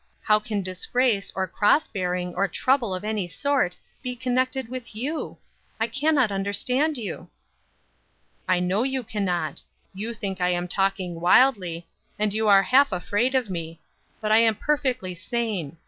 How 0.23 0.39
can 0.39 0.63
disgrace, 0.63 1.31
or 1.35 1.47
cross 1.47 1.85
bearing, 1.85 2.33
or 2.33 2.47
trouble 2.47 2.95
of 2.95 3.03
any 3.03 3.27
sort, 3.27 3.77
be 4.01 4.15
connected 4.15 4.67
with 4.67 4.95
you? 4.95 5.37
I 5.79 5.85
cannot 5.85 6.31
understand 6.31 6.97
you." 6.97 7.29
"I 8.47 8.61
know 8.61 8.81
you 8.81 9.03
can 9.03 9.23
not. 9.25 9.61
You 9.93 10.15
think 10.15 10.41
I 10.41 10.49
am 10.49 10.67
talking 10.67 11.19
wildly, 11.21 11.85
and 12.17 12.33
you 12.33 12.47
are 12.47 12.63
half 12.63 12.91
afraid 12.91 13.35
of 13.35 13.51
me; 13.51 13.79
but 14.19 14.31
I 14.31 14.39
am 14.39 14.55
perfectly 14.55 15.13
sane. 15.13 15.77